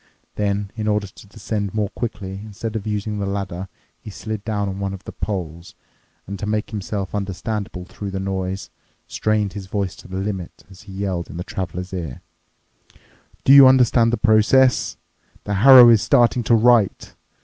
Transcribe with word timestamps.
Then, 0.33 0.71
in 0.75 0.87
order 0.87 1.05
to 1.05 1.27
descend 1.27 1.75
more 1.75 1.89
quickly, 1.89 2.41
instead 2.43 2.75
of 2.75 2.87
using 2.87 3.19
the 3.19 3.27
ladder, 3.27 3.67
he 4.01 4.09
slid 4.09 4.43
down 4.43 4.67
on 4.67 4.79
one 4.79 4.95
of 4.95 5.03
the 5.03 5.11
poles 5.11 5.75
and, 6.25 6.39
to 6.39 6.47
make 6.47 6.71
himself 6.71 7.13
understandable 7.13 7.85
through 7.85 8.09
the 8.09 8.19
noise, 8.19 8.71
strained 9.05 9.53
his 9.53 9.67
voice 9.67 9.95
to 9.97 10.07
the 10.07 10.17
limit 10.17 10.63
as 10.71 10.81
he 10.89 10.91
yelled 10.91 11.29
in 11.29 11.37
the 11.37 11.43
traveler's 11.43 11.93
ear, 11.93 12.23
"Do 13.43 13.53
you 13.53 13.67
understand 13.67 14.11
the 14.11 14.17
process? 14.17 14.97
The 15.43 15.53
harrow 15.53 15.87
is 15.89 16.01
starting 16.01 16.41
to 16.45 16.55
write. 16.55 17.13